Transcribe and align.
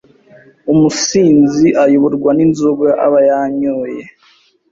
Umusinzi 0.71 1.67
ayoborwa 1.83 2.29
n'inzoga 2.37 2.89
aba 3.05 3.19
yanyoye. 3.29 4.01